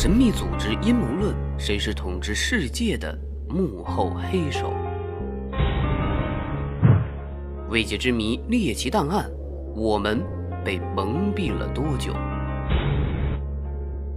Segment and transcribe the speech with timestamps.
[0.00, 3.18] 神秘组织阴谋论，谁是统治世界的
[3.48, 4.72] 幕后黑手？
[7.68, 9.28] 未解之谜，猎奇档案，
[9.74, 10.22] 我们
[10.64, 12.14] 被蒙蔽了多久？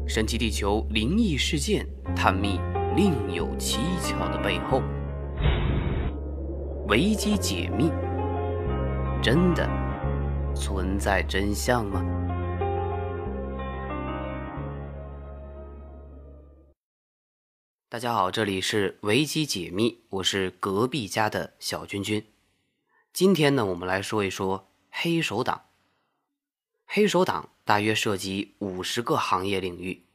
[0.07, 1.83] 神奇地球灵异事件，
[2.15, 2.59] 探秘
[2.95, 4.83] 另有蹊跷的背后。
[6.89, 7.89] 危机解密，
[9.19, 9.67] 真的
[10.53, 12.05] 存在真相吗？
[17.91, 22.25] 大家好，这里是维基解密，我是隔壁家的小君君。
[23.11, 25.65] 今天呢，我们来说一说黑手党。
[26.85, 30.05] 黑手党大约涉及五十个行业领域，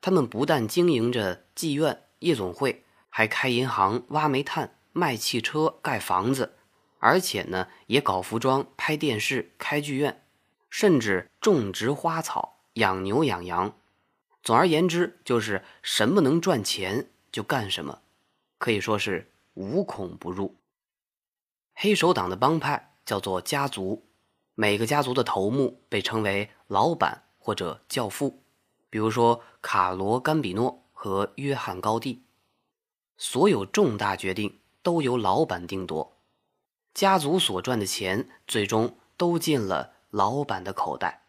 [0.00, 4.78] 他们不但经营着妓院、夜总会，还开银行、挖煤炭。
[4.92, 6.54] 卖汽车、盖房子，
[7.00, 10.22] 而且呢，也搞服装、拍电视、开剧院，
[10.70, 13.76] 甚至种植花草、养牛养羊。
[14.40, 18.00] 总而言之，就是什么能赚钱就干什么，
[18.58, 20.54] 可以说是无孔不入。
[21.74, 24.06] 黑手党的帮派叫做家族，
[24.54, 28.44] 每个家族的头目被称为老板或者教父，
[28.88, 32.22] 比如说卡罗·甘比诺和约翰·高地。
[33.16, 34.60] 所有重大决定。
[34.84, 36.18] 都由老板定夺，
[36.92, 41.22] 家族所赚的钱最终都进了老板的口袋。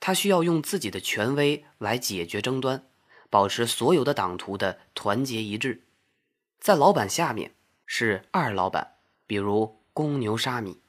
[0.00, 2.87] 他需要用自己的权威来解决争端，
[3.30, 5.82] 保持所有的党徒的团结一致。
[6.60, 7.54] 在老板下面
[7.86, 8.94] 是二老板，
[9.26, 10.80] 比如公牛沙米，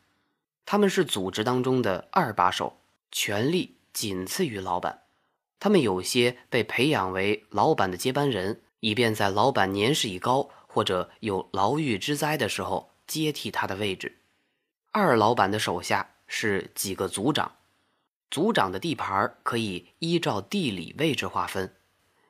[0.65, 2.79] 他们是组织当中的二把手，
[3.11, 5.03] 权力仅次于老板。
[5.59, 10.49] 他们有些被培养为老板的接班人，以便在老板年事已高。
[10.71, 14.19] 或者有牢狱之灾的时候接替他的位置。
[14.91, 17.55] 二老板的手下是几个组长，
[18.29, 21.73] 组长的地盘可以依照地理位置划分，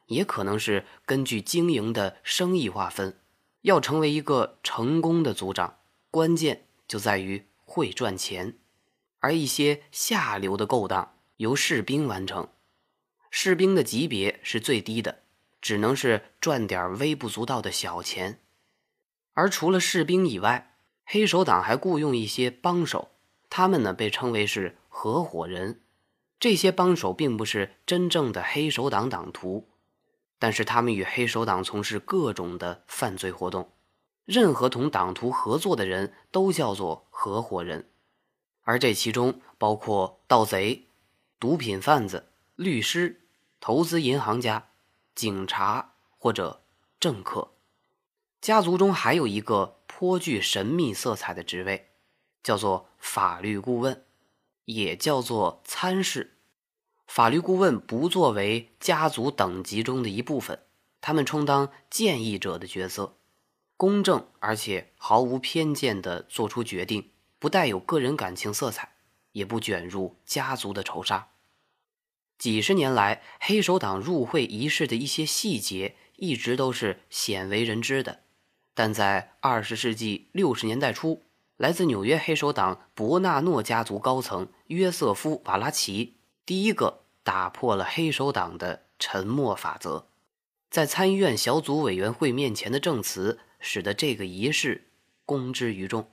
[0.09, 3.17] 也可能是根据经营的生意划分。
[3.61, 5.79] 要成为一个成功的组长，
[6.11, 8.59] 关键就在于会赚钱。
[9.19, 12.49] 而一些下流的勾当由士兵完成，
[13.31, 15.23] 士兵的级别是最低的。
[15.61, 18.39] 只能是赚点微不足道的小钱，
[19.33, 23.09] 而除了士兵以外，黑手党还雇佣一些帮手，
[23.49, 25.81] 他们呢被称为是合伙人。
[26.39, 29.67] 这些帮手并不是真正的黑手党党徒，
[30.39, 33.71] 但是他们与黑手党从事各种的犯罪活动。
[34.25, 37.87] 任何同党徒合作的人都叫做合伙人，
[38.61, 40.87] 而这其中包括盗贼、
[41.39, 43.21] 毒品贩子、律师、
[43.59, 44.65] 投资银行家。
[45.15, 46.63] 警察或者
[46.97, 47.51] 政客，
[48.39, 51.89] 家族中还有一个颇具神秘色彩的职位，
[52.41, 54.05] 叫做法律顾问，
[54.63, 56.37] 也叫做参事。
[57.09, 60.59] 法律顾问不作为家族等级中的一部分，
[61.01, 63.15] 他们充当建议者的角色，
[63.75, 67.09] 公正而且毫无偏见地做出决定，
[67.39, 68.93] 不带有个人感情色彩，
[69.31, 71.29] 也不卷入家族的仇杀。
[72.37, 78.19] 几十年来，黑手党入会仪式的一些细节一直都是鲜为人知的。
[78.75, 81.23] 但在二十世纪六十年代初，
[81.57, 86.18] 来自纽约黑手党伯纳诺家族高层约瑟夫·瓦拉奇
[86.49, 90.07] 第一个打破了黑手党的沉默法则，
[90.71, 94.89] 在参议院小组委员会面前的证词，使得这个仪式
[95.27, 96.09] 公之于众。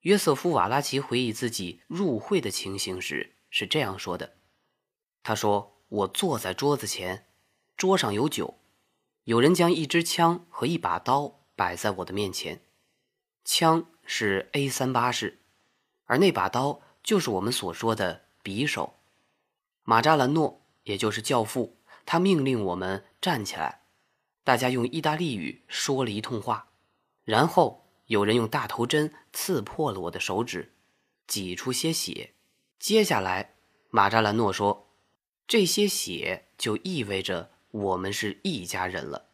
[0.00, 4.34] 约瑟夫·瓦拉奇回忆自己入会的情形时是这样说的。
[5.22, 7.28] 他说：“我坐在桌子前，
[7.76, 8.58] 桌上有酒，
[9.22, 12.64] 有人将一支枪和一把刀摆在我的面前。
[13.44, 15.38] 枪是 A 三八式，
[16.06, 18.96] 而那把刀就是我们所说的匕首。
[19.84, 23.82] 马扎兰诺，也就是教父，他命令我们站起来。
[24.42, 26.68] 大家用意大利语说了一通话，
[27.24, 30.74] 然后有人用大头针刺破了我的手指，
[31.26, 32.34] 挤出些血。
[32.78, 33.54] 接下来，
[33.90, 34.82] 马扎兰诺说。”
[35.46, 39.26] 这些血就意味着我们是一家人了，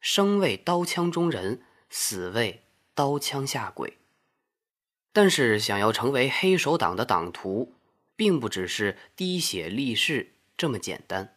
[0.00, 2.62] 生为刀枪中人，死为
[2.94, 3.98] 刀枪下鬼。
[5.12, 7.74] 但是，想要成为黑手党的党徒，
[8.22, 11.34] 并不只是滴血立誓这么简单。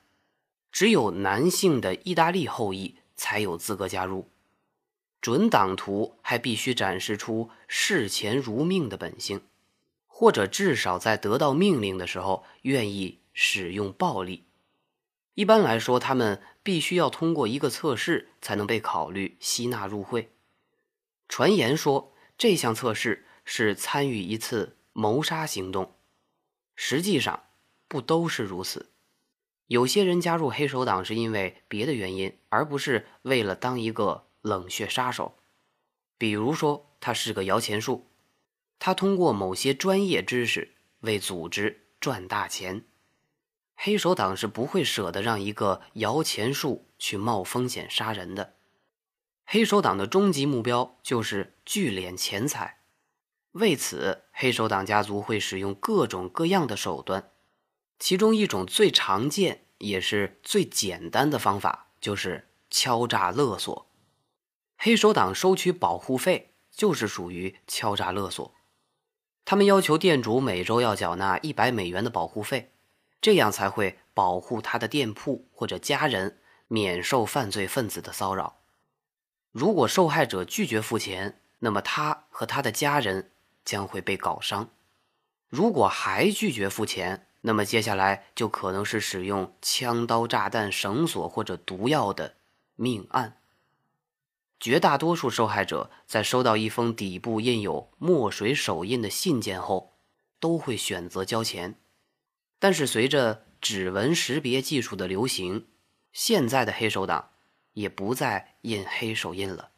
[0.72, 4.30] 只有男性的意大利后裔才有资格加入。
[5.20, 9.42] 准党徒还必须展示出视钱如命的本性，
[10.06, 13.22] 或者至少在得到命令的时候愿意。
[13.38, 14.46] 使用暴力，
[15.34, 20.32] 一般来说，他们必须要通过一个测试才能被考虑吸纳入会。
[21.28, 25.95] 传言说，这项测试是参与一次谋杀行动，
[26.76, 27.44] 实际上
[27.88, 28.92] 不都是如此。
[29.68, 35.38] 有些人加入黑手党是因为别的原因，而不是为了当一个冷血杀手。
[36.18, 38.06] 比如说，他是个摇钱树，
[38.78, 42.86] 他通过某些专业知识为组织赚大钱。
[43.76, 48.54] 黑手党是不会舍得让一个摇钱树去冒风险杀人的。
[49.46, 52.80] 黑手党的终极目标就是聚敛钱财，
[53.56, 57.32] 为此，黑手党家族会使用各种各样的手段。
[57.98, 63.88] 其中一种最常见也是最简单的方法，就是敲诈勒索。
[64.78, 68.54] 黑手党收取保护费就是属于敲诈勒索。
[69.46, 72.74] 他们要求店主每周要缴纳一百美元的保护费，
[73.22, 78.58] 这样才会保护他的店铺或者家人免受犯罪分子的骚扰。
[79.54, 83.32] 如果受害者拒绝付钱，那么他和他的家人
[83.66, 84.70] 将会被搞伤。
[85.50, 92.36] 如果还拒绝付钱，那么接下来就可能是使用枪刀、炸弹、绳索或者毒药的
[92.76, 93.42] 命案。
[94.60, 99.94] 绝大多数受害者在收到一封底部印有墨水手印的信件后，
[100.40, 101.76] 都会选择交钱。
[102.58, 105.68] 但是随着指纹识别技术的流行，
[106.14, 107.32] 现在的黑手党
[107.74, 109.72] 也不再印黑手印了。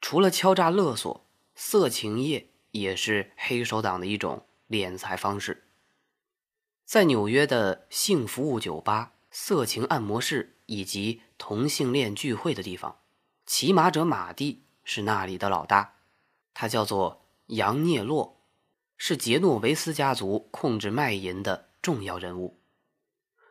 [0.00, 5.62] 除了敲诈勒索，色情业也是黑手党的一种敛财方式。
[6.84, 12.98] 在纽约的性服务酒吧、色情按摩室以及同性恋聚会的地方，
[13.46, 15.94] 骑马者马蒂是那里的老大。
[16.52, 18.40] 他叫做杨涅洛，
[18.96, 22.58] 是杰诺维斯家族控制卖淫的重要人物。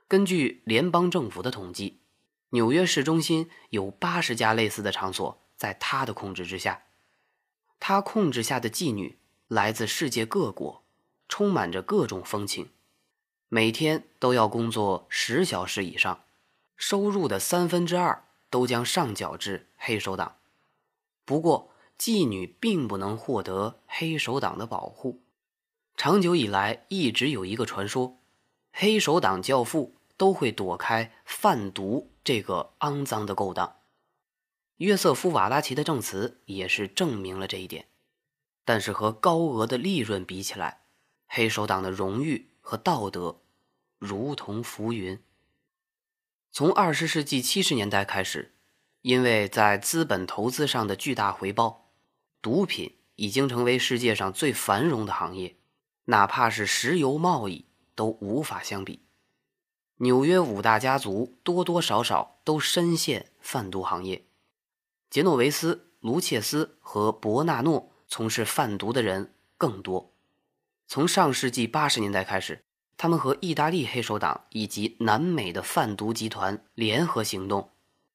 [0.09, 2.01] 根据联邦政府的统计，
[2.49, 6.83] 纽约市中心有八十家类似的场所在他的控制之下。
[7.85, 9.17] 他控制下的妓女
[9.49, 10.83] 来自世界各国，
[11.27, 12.69] 充满着各种风情。
[13.49, 16.23] 每天都要工作十小时以上，
[16.77, 20.37] 收入的三分之二都将上缴至黑手党。
[21.25, 25.19] 不过，妓女并不能获得黑手党的保护。
[25.97, 28.17] 长久以来，一直有一个传说：
[28.71, 33.75] 黑手党教父都会躲开贩毒这个肮脏的勾当。
[34.77, 37.87] 约瑟夫·瓦拉奇的证词也是证明了这一点。
[38.65, 40.83] 但是，和高额的利润比起来，
[41.27, 43.41] 黑手党的荣誉和道德。
[43.99, 45.17] 如同浮云。
[46.51, 48.53] 从二十世纪七十年代开始，
[49.01, 51.89] 因为在资本投资上的巨大回报，
[52.41, 55.55] 毒品已经成为世界上最繁荣的行业，
[56.05, 57.65] 哪怕是石油贸易
[57.95, 58.99] 都无法相比。
[59.99, 64.25] 纽约五大家族多多少少都深陷贩毒行业，
[65.13, 70.11] 杰诺维斯、卢切斯和伯纳诺从事贩毒的人更多。
[70.87, 72.63] 从上世纪八十年代开始。
[72.97, 77.69] 他们和意大利黑手党以及南美的贩毒集团联合行动，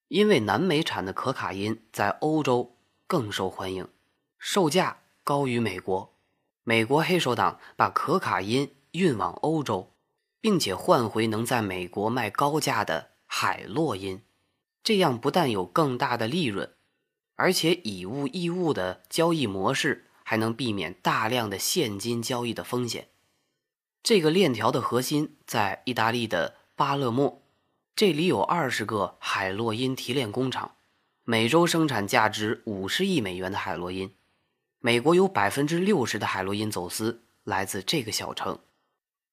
[0.09, 2.75] 因为南美产的可卡因在欧洲
[3.07, 3.87] 更受欢迎，
[4.37, 6.13] 售价高于美国。
[6.65, 9.93] 美国黑手党把可卡因运往欧洲，
[10.41, 14.21] 并且换回能在美国卖高价的海洛因，
[14.83, 16.73] 这样不但有更大的利润，
[17.39, 23.07] 而且以物易物的交易模式还能避免大量的现金交易的风险。
[24.03, 27.41] 这个链条的核心在意大利的巴勒莫，
[27.95, 30.75] 这里有二十个海洛因提炼工厂，
[31.23, 34.13] 每周生产价值五十亿美元的海洛因。
[34.79, 38.59] 美国有百分之六十的海洛因走私来自这个小城，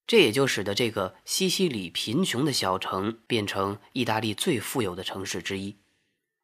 [0.06, 5.76] 这也就使得这个西西里贫穷的小城变成意大利最富有的城市之一。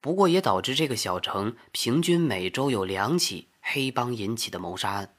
[0.03, 5.15] 不过，也导致这个小城平均每周有两起黑帮引起的谋杀案，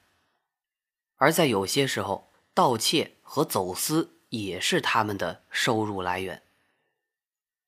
[1.16, 2.30] 而在有些时候。
[2.56, 6.44] 盗窃和走私也是他们的收入来源。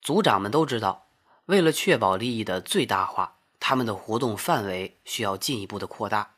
[0.01, 1.09] 族长们都知道，
[1.47, 6.37] 为了确保利益的最大化，他们的活动范围需要进一步的扩大。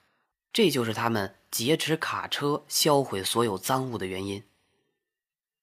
[0.50, 4.42] 这就是他们劫持卡车、销毁所有赃物的原因。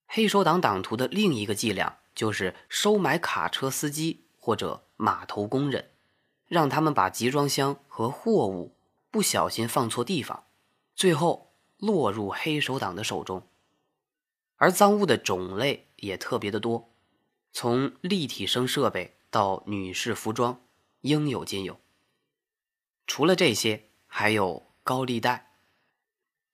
[0.05, 5.91] 黑手党党徒的另一个伎俩就是收买卡车司机或者码头工人，
[6.47, 8.75] 让他们把集装箱和货物
[9.11, 10.45] 不小心放错地方，
[10.95, 11.43] 最后。
[11.77, 13.45] 落入黑手党的手中，
[14.55, 16.89] 而赃物的种类也特别的多，
[17.51, 20.61] 从立体声设备到女士服装，
[21.01, 21.77] 应有尽有。
[23.05, 25.57] 除了这些，还有高利贷。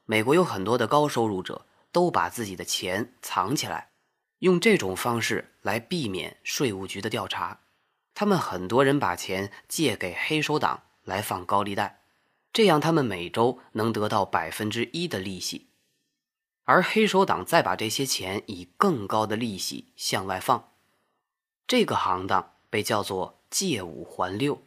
[0.06, 3.92] 美国有很多的高收入者都把自己的钱藏起来，
[4.40, 7.60] 用这种方式来避免税务局的调查。
[8.22, 12.04] 他们很多人把钱借给黑手党来放高利贷。
[12.54, 15.70] 这样，他们每周能得到百分之一的利息。
[16.66, 20.70] 而黑手党再把这些钱以更高的利息向外放。
[21.66, 24.62] 这个行当被叫做借五还六，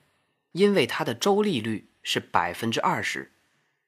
[0.50, 3.34] 因为它的周利率是百分之二十。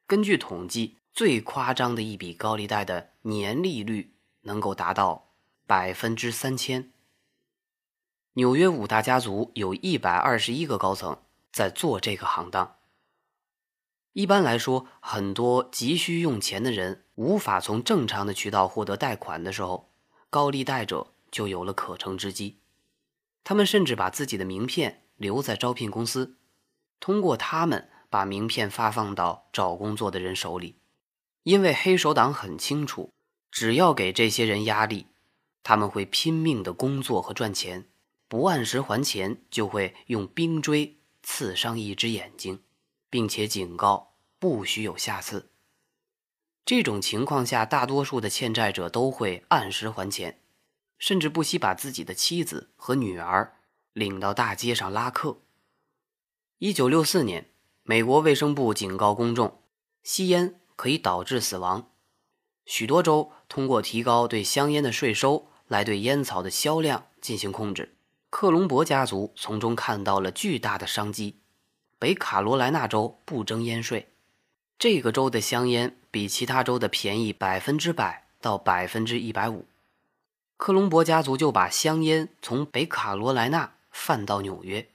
[0.06, 5.30] 根据统计，最夸张的一笔高利贷的年利率能够达到
[5.66, 6.92] 百分之三千。
[8.38, 12.76] 纽约五大家族有一百二十一个高层在做这个行当。
[14.12, 19.90] 一般来说，很多急需用钱的人无法从正常的渠道获得贷款的时候，
[20.28, 22.58] 高利贷者就有了可乘之机。
[23.42, 26.36] 他们甚至把自己的名片留在招聘公司，
[27.00, 30.76] 通过他们把名片发放到找工作的人手里。
[31.44, 33.10] 因为黑手党很清楚，
[33.50, 35.06] 只要给这些人压力，
[35.62, 37.86] 他们会拼命的工作和赚钱。
[38.28, 42.62] 不按时还钱，就会用冰锥刺伤一只眼睛，
[43.08, 45.50] 并且警告不许有下次。
[46.64, 50.40] 这种情况下，大多数的欠债者都会按时还钱，
[50.98, 53.56] 甚至不惜把自己的妻子和女儿
[53.92, 55.42] 领到大街上拉客。
[56.58, 57.50] 一九六四年，
[57.84, 59.62] 美国卫生部警告公众，
[60.02, 61.92] 吸烟可以导致死亡。
[62.64, 67.95] 许多州通过提高对香烟的税收来对烟草的销量进行控制。
[68.38, 71.38] 克隆伯家族从中看到了巨大的商机。
[71.98, 74.10] 北卡罗来纳州不征烟税，
[74.78, 79.64] 这个州的香烟比其他州的便宜百分之百到百分之一百五。
[80.58, 84.86] 克隆伯家族就把香烟从北卡罗来纳贩到纽约，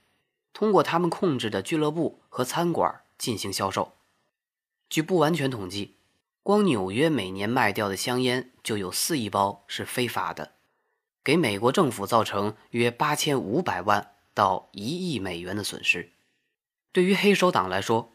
[0.53, 3.93] 通过他们控制的俱乐部和餐馆进行销售。
[4.87, 5.95] 据不完全统计，
[6.43, 10.51] 光纽约每年卖掉的香烟就有四亿包是非法的。
[11.23, 16.11] 给美国政府造成约八千五百万到一亿美元的损失。
[16.91, 18.13] 对于黑手党来说，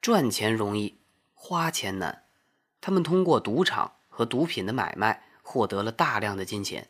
[0.00, 0.98] 赚钱容易，
[1.34, 2.24] 花钱难。
[2.80, 6.88] 他们通过赌场和毒品的买卖获得了大量的金钱，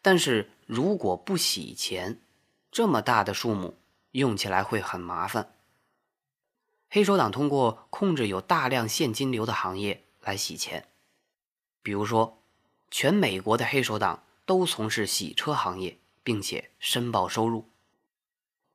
[0.00, 2.20] 但是如果不洗钱，
[2.70, 3.76] 这么大的数目
[4.12, 5.52] 用起来会很麻烦。
[6.88, 10.86] 黑手党通过控制有大量现金流的行业来洗钱，
[11.82, 12.38] 比如说，
[12.88, 14.22] 全美国的黑手党。
[14.50, 17.70] 都从事洗车行业，并且申报收入。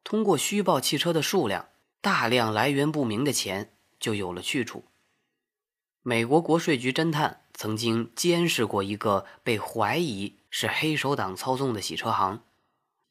[0.06, 1.68] 通过虚报汽车的数量，
[2.00, 4.86] 大量来源不明的钱就有了去处。
[6.02, 12.42] 美国国税局侦探曾经监视过一个被怀疑是黑手党操纵的洗车行。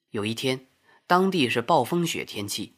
[0.08, 0.68] 有一天，
[1.06, 2.76] 当地是暴风雪天气，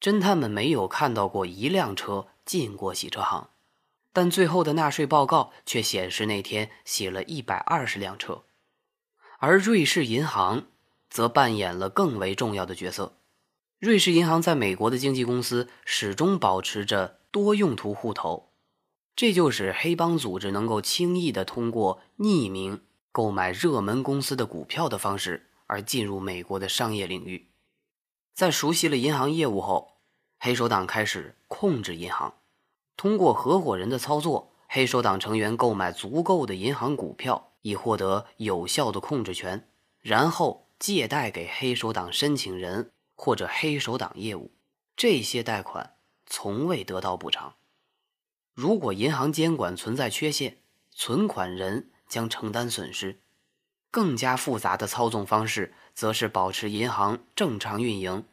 [0.00, 3.50] 侦探们没有看到过一辆车进过洗车行，
[4.12, 8.42] 但最后的纳税报告却显示那天洗了一百二十辆车。
[9.44, 10.66] 而瑞士银行
[11.10, 13.16] 则扮演了更为重要的角色。
[13.80, 18.52] 瑞士银行在美国的经纪公司始终保持着多用途户头，
[19.16, 27.48] 这就使黑帮组织能够轻易地通过匿名购买热门公司的股票的方式而进入美国的商业领域。
[28.32, 29.94] 在熟悉了银行业务后，
[30.38, 32.34] 黑手党开始控制银行，
[32.96, 37.48] 通过合伙人的操作，黑手党成员购买足够的银行股票。
[37.62, 39.68] 以获得有效的控制权，
[40.00, 44.52] 然后借贷给黑手党申请人或者黑手党业务，
[44.96, 45.94] 这些贷款
[46.26, 47.54] 从未得到补偿。
[48.52, 50.58] 如果银行监管存在缺陷，
[50.90, 53.20] 存款人将承担损失。
[53.90, 58.24] 更加复杂的操纵方式，则是保持银行正常运营，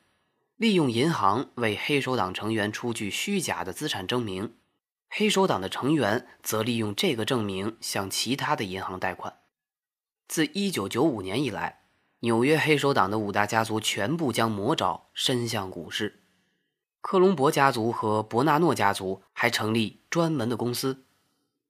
[0.55, 4.55] 利用银行为黑手党成员出具虚假的资产证明。
[5.09, 9.39] 黑手党的成员则利用这个证明向其他的银行贷款。
[10.27, 11.81] 自1995年以来，
[12.19, 16.23] 纽约黑手党的五大家族全部将魔爪伸向股市。
[17.01, 21.05] 克隆伯家族和伯纳诺家族还成立专门的公司。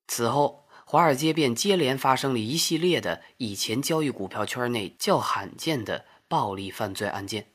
[0.08, 7.54] 此后，华尔街便接连发生了一系列的以前交易股票圈内较罕见的暴力犯罪案件。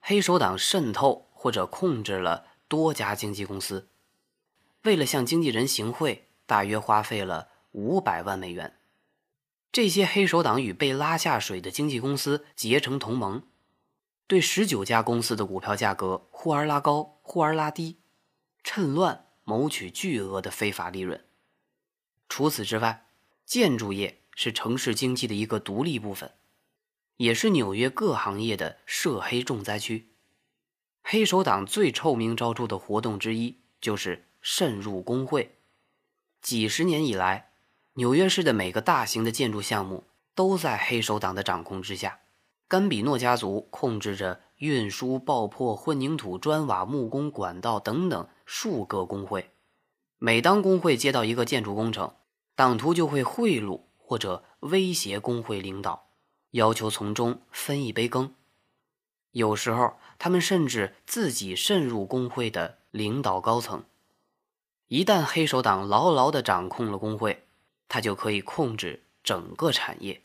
[0.00, 3.90] 黑手党渗透或者控制了多家经纪公司。
[4.86, 8.78] 为了向经纪人行贿，大约花费了五百万美元。
[9.72, 13.42] 这些黑手党与被拉下水的经纪公司结成同盟，
[14.28, 17.98] 对十九家公司的股票价格忽而拉高，忽而拉低，
[18.62, 21.24] 趁乱谋取巨额的非法利润。
[22.28, 23.08] 除此之外，
[23.44, 26.30] 建筑业是城市经济的一个独立部分，
[27.16, 30.12] 也是纽约各行业的涉黑重灾区。
[31.02, 34.25] 黑手党最臭名昭著的活动之一就是。
[34.48, 35.56] 渗入工会，
[36.40, 37.50] 几十年以来，
[37.94, 40.04] 纽约市的每个大型的建筑项目
[40.36, 42.20] 都在黑手党的掌控之下。
[42.68, 49.50] 甘比诺家族控制着运输、爆破、混凝土、砖瓦、木工、管道等等数个工会。
[50.18, 52.14] 每当工会接到一个建筑工程，
[52.54, 56.10] 党徒就会贿赂或者威胁工会领导，
[56.52, 58.32] 要求从中分一杯羹。
[59.32, 63.82] 有时候，他们甚至自己渗入工会的领导高层。
[64.88, 67.44] 一旦黑手党牢牢地掌控了工会，
[67.88, 70.22] 他就可以控制整个产业。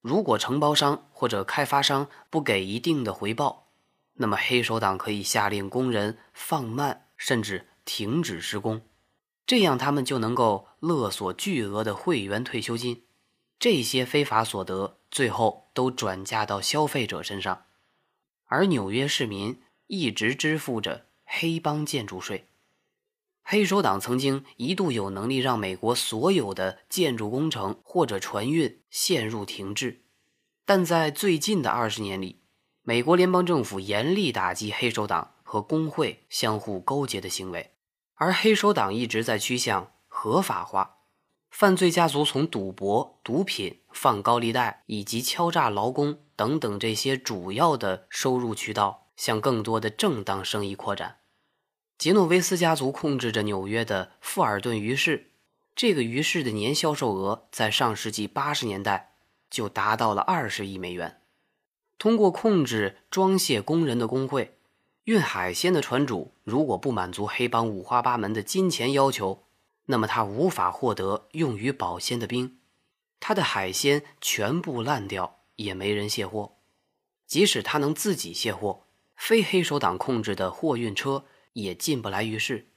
[0.00, 3.68] 如果承包商或者开发商不给一定的回报，
[4.14, 8.80] 那么黑手党可以下令工人放慢甚至停止施工，
[9.46, 13.04] 这样他们就能够勒索巨额的会员退休金。
[13.60, 17.64] 这些非法所得最后都转嫁到消费者身上。
[18.46, 22.48] 而纽约市民一直支付着黑帮建筑税。
[23.50, 30.02] 黑手党曾经一度有能力让美国所有的建筑工程或者船运陷入停滞，
[30.66, 32.42] 但在最近的二十年里，
[32.82, 37.72] 美国联邦政府严厉打击黑手党和工会相互勾结的行为，
[38.16, 40.96] 而黑手党一直在趋向合法化。
[41.50, 51.17] 犯罪家族从赌博、毒品、放高利贷以及敲诈劳工等等这些主要的收入渠道，向更多的正当生意扩展。
[51.98, 55.32] 杰诺维斯家族控制着纽约的富尔顿鱼市，
[55.74, 59.16] 这个鱼市的年销售额在上世纪八十年代
[59.50, 61.20] 就达到了二十亿美元。
[61.98, 64.56] 通过控制装卸工人的工会，
[65.04, 69.42] 运海鲜的船主如果不满足黑帮五花八门的金钱要求。
[69.86, 72.58] 那么他无法获得用于保鲜的冰，
[73.18, 76.52] 他的海鲜全部烂掉，也没人卸货。
[77.26, 78.82] 即使他能自己卸货，
[79.16, 82.68] 非黑手党控制的货运车也进不来鱼市。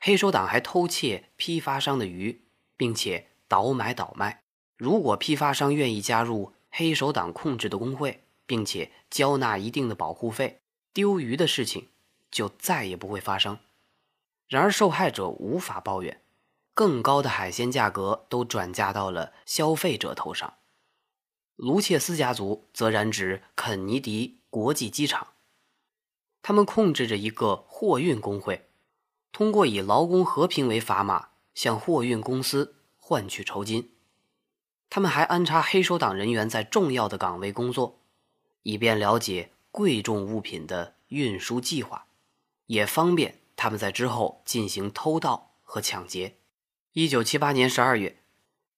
[0.00, 2.42] 黑手党还偷窃批发商的鱼，
[2.76, 4.42] 并且倒买倒卖。
[4.76, 10.60] 如果批发商愿意加入黑手党控制的工会，并且交纳一定的保护费，
[10.92, 11.88] 丢鱼的事情
[12.30, 13.58] 就再也不会发生。
[14.48, 16.20] 然而受害者无法抱怨。
[16.74, 20.54] 更高的海鲜价格都转嫁到了消费者头上。
[21.54, 25.33] 卢切斯家族则染指肯尼迪国际机场，
[26.46, 28.68] 他们控制着一个货运工会，
[29.32, 33.92] 通过以劳工和平为砝码向货运公司换取酬金。
[34.90, 37.98] 他们还安插黑手党人员在重要的岗位工作，
[38.62, 42.08] 以便了解贵重物品的运输计划，
[42.66, 46.36] 也方便他们在之后进行偷盗和抢劫。
[46.92, 48.20] 一九七八年十二月，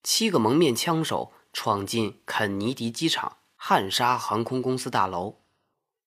[0.04, 5.40] 七个蒙面枪手闯进肯尼迪机场汉莎航空公司大楼，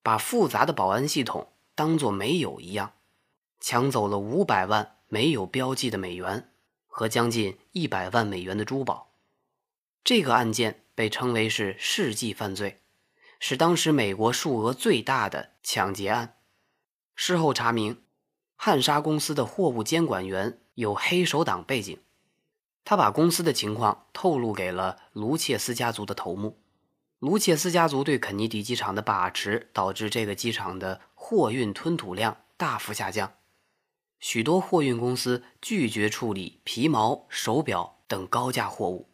[0.01, 1.48] 把复杂的保安系统
[1.79, 2.91] 当作没有一样，
[3.61, 6.51] 抢走了五百万没有标记的美元
[6.87, 9.13] 和将近一百万美元的珠宝。
[10.03, 12.81] 这个案件被称为是世纪犯罪，
[13.39, 16.35] 是当时美国数额最大的抢劫案。
[17.15, 18.01] 事后查明，
[18.57, 20.59] 汉莎公司的货物监管员。
[20.73, 21.97] 有黑手党背景，
[22.83, 26.57] 他把公司的情况透露给了卢切斯家族的头目。
[27.19, 33.33] 卢切斯家族对肯尼迪机场的把持，导致这个机场的货运吞吐量大幅下降。
[34.19, 39.09] 许多货运公司拒绝处理皮毛、手表等高价货物。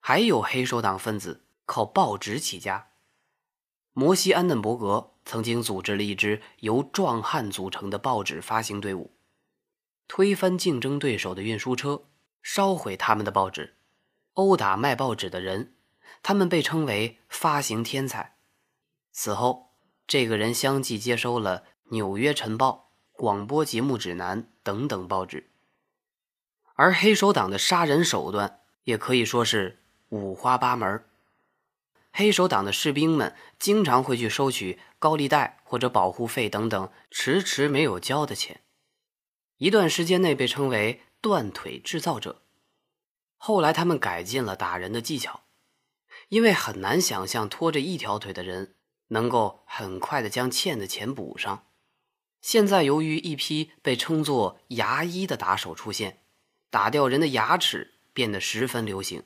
[0.00, 2.88] 还有黑手党分子靠报纸起家。
[3.92, 9.14] 摩西·安嫩伯格曾经组织了一支由壮汉组成的报纸发行队伍。
[10.06, 12.04] 推翻竞争对手的运输车，
[12.42, 13.76] 烧毁他们的报纸，
[14.34, 15.74] 殴打卖报纸的人，
[16.22, 18.36] 他们被称为发行天才。
[19.12, 19.70] 此后，
[20.06, 25.50] 这个人相继接收了《纽约晨报》《广播节目指南》等等报纸。
[26.74, 31.04] 而黑手党的杀人手段也可以说是五花八门。
[32.12, 38.62] 黑手党的士兵们经常会去收取高利贷或者保护费等等迟迟没有交的钱。
[39.58, 42.42] 一段时间内被称为“断腿制造者”，
[43.36, 45.42] 后来他们改进了打人的技巧，
[46.28, 48.74] 因为很难想象拖着一条腿的人
[49.08, 51.66] 能够很快的将欠的钱补上。
[52.40, 56.20] 现在由于一批被称作“牙医”的打手出现，
[56.70, 59.24] 打掉人的牙齿变得十分流行。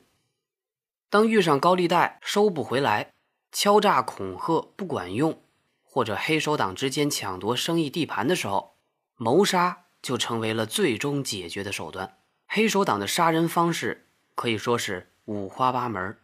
[1.09, 3.13] 当遇上高利贷收不回来、
[3.51, 5.43] 敲诈恐吓不管用，
[5.83, 8.75] 或者黑手党之间抢夺生意地盘的时候，
[9.15, 9.81] 谋杀。
[10.03, 12.17] 就成为了最终解决的手段。
[12.45, 16.17] 黑手党的杀人方式可以说是五花八门，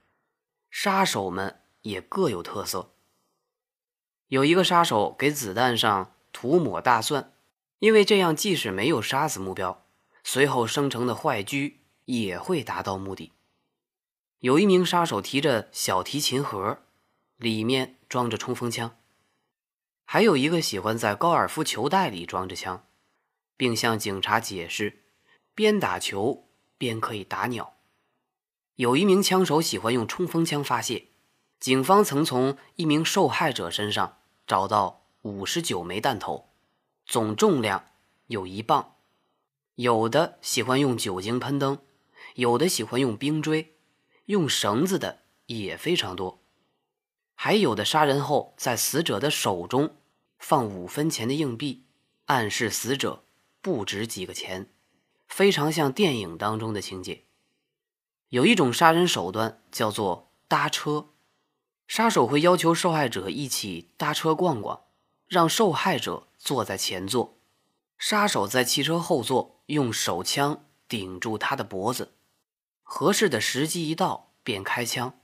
[0.70, 2.94] 杀手们也各有特色。
[4.28, 7.34] 有一个杀手给子弹上涂抹大蒜，
[7.80, 9.86] 因为这样即使没有杀死目标，
[10.24, 13.32] 随后生成的坏疽也会达到目的。
[14.40, 16.80] 有一名杀手提着小提琴盒，
[17.38, 18.98] 里面装着冲锋枪，
[20.06, 22.86] 还有一个喜欢在高尔夫球袋里装着枪。
[23.58, 25.04] 并向警察解释，
[25.54, 27.79] 边打球边可以打鸟。
[28.80, 31.10] 有一名枪手喜欢用冲锋枪发泄，
[31.60, 36.48] 警方曾从一名受害者身上找到五十九枚弹头，
[37.06, 37.84] 总重量
[38.28, 38.96] 有一磅。
[39.76, 41.80] 有的喜欢用酒精喷灯，
[42.36, 43.76] 有的喜欢用冰锥，
[44.28, 46.42] 用绳子的也非常多。
[47.36, 49.98] 还有的杀人后在死者的手中
[50.38, 51.84] 放五分钱的硬币，
[52.28, 53.26] 暗示死者
[53.62, 54.72] 不值几个钱，
[55.28, 57.26] 非常像电影当中的情节。
[58.30, 61.08] 有一种杀人手段叫做搭车，
[61.88, 64.82] 杀手会要求受害者一起搭车逛逛，
[65.28, 67.40] 让受害者坐在前座，
[67.98, 72.14] 杀手在汽车后座用手枪顶住他的脖子，
[72.84, 75.20] 合适的时机一到便开枪，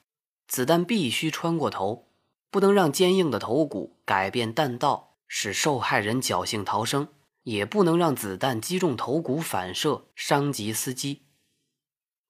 [0.48, 2.08] 子弹必须穿过头，
[2.50, 7.10] 不能让坚硬的头骨改变弹道，使受害人侥幸逃生，
[7.44, 11.25] 也不能让子弹击中头骨反射伤及司机。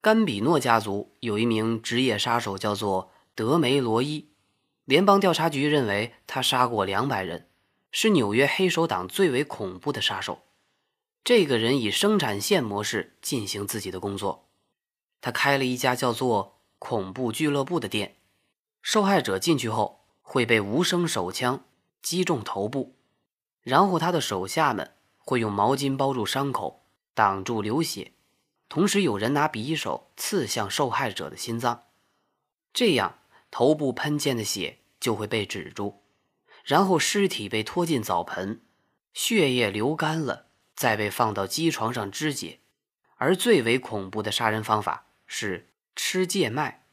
[0.06, 4.30] 甘比诺家族有一名职业杀手，叫做德梅罗伊。
[4.84, 7.50] 联邦调查局认为他杀过两百人，
[7.92, 10.44] 是纽约黑手党最为恐怖的杀手。
[11.24, 14.48] 这个人以生产线模式进行自己的工作。
[15.22, 18.18] 他开了一家叫做“恐怖俱乐部”的店。
[18.84, 21.64] 受害者进去后会被无声手枪
[22.04, 22.94] 击中头部，
[23.64, 26.84] 然后他的手下们会用毛巾包住伤口，
[27.16, 28.12] 挡住流血。
[28.76, 31.86] 同时，有人拿匕首刺向受害者的心脏，
[32.74, 36.02] 这样头部喷溅的血就会被止住，
[36.62, 38.60] 然后尸体被拖进澡盆，
[39.14, 42.60] 血液流干了，再被放到机床上肢解。
[43.16, 46.86] 而最为恐怖的杀人方法是吃芥麦，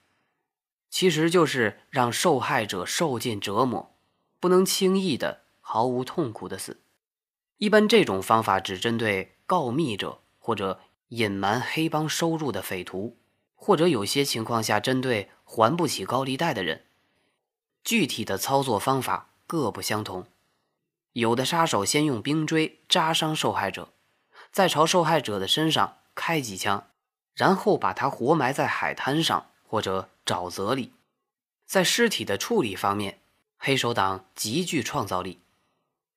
[0.89, 3.97] 其实就是让受害者受尽折磨，
[4.39, 6.85] 不能轻易的、毫无痛苦的死。
[7.57, 10.79] 一般这种方法只针对告密者或者。
[11.13, 13.19] 隐瞒黑帮收入的匪徒，
[13.55, 16.87] 或者有些情况下针对还不起高利贷的人，
[17.85, 20.27] 具体的操作方法各不相同。
[21.13, 23.93] 有的杀手先用冰锥扎伤受害者，
[24.51, 26.89] 再朝受害者的身上开几枪，
[27.35, 30.95] 然后把他活埋在海滩上或者沼泽里。
[31.67, 33.21] 在尸体的处理方面，
[33.59, 35.43] 黑手党极具创造力。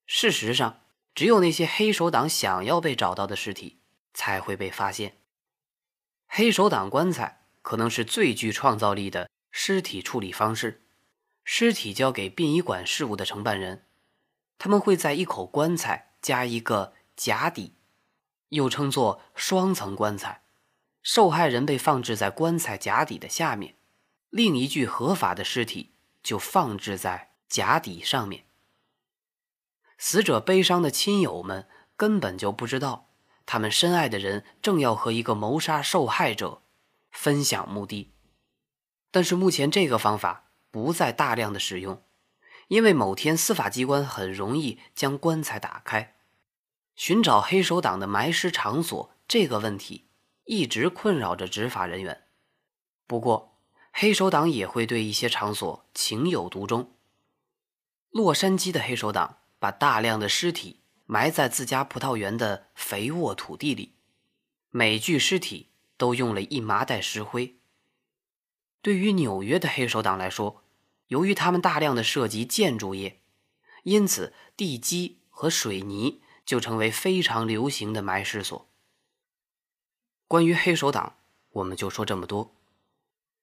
[0.05, 0.79] 事实上，
[1.13, 3.79] 只有那些黑手党想要被找到的尸体。
[4.15, 5.17] 才会被发现。
[6.25, 10.81] 黑手党棺材可能是最具创造力的尸体处理方式。
[11.43, 13.85] 尸体交给殡仪馆事务的承办人，
[14.57, 17.75] 他们会在一口棺材加一个假底，
[18.49, 20.41] 又称作双层棺材。
[21.03, 23.75] 受害人被放置在棺材假底的下面，
[24.31, 28.45] 另一具合法的尸体就放置在假底上面。
[29.99, 33.04] 死者悲伤的亲友们根本就不知道。
[33.45, 36.63] 他们深爱的人正要和一个谋杀受害者
[37.11, 38.13] 分享墓地，
[39.11, 42.03] 但是目前这个方法不再大量的使用，
[42.67, 46.15] 因为某天司法机关很容易将棺材打开，
[46.95, 50.07] 寻找黑手党的埋尸场所这个问题
[50.45, 52.23] 一直困扰着执法人员。
[53.07, 53.59] 不过，
[53.91, 56.91] 黑手党也会对一些场所情有独钟。
[58.09, 60.81] 洛杉矶的黑手党把大量的尸体。
[61.05, 63.93] 埋在自家葡萄园的肥沃土地里，
[64.71, 67.55] 每具尸体都用了一麻袋石灰。
[68.81, 70.63] 对于纽约的黑手党来说，
[71.07, 73.19] 由于他们大量的涉及建筑业，
[73.83, 78.67] 因此地基和水泥就成为非常流行的埋尸所。
[80.27, 81.17] 关于黑手党，
[81.51, 82.55] 我们就说这么多。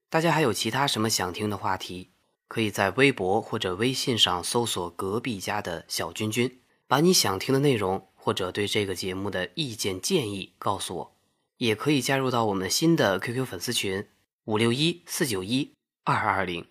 [0.09, 2.11] 大家还有其他什么想听的话题，
[2.49, 6.61] 可以在微博或者微信上搜索“隔壁家的小君君”。
[6.93, 11.17] 把你想听的内容或者对这个节目的意见建议告诉我，
[11.57, 14.07] 也可以加入到我们新的 QQ 粉丝群
[14.45, 15.73] 五六一四九一
[16.05, 16.67] 二二零。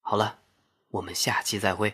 [0.00, 0.38] 好了，
[0.90, 1.92] 我们下期再会。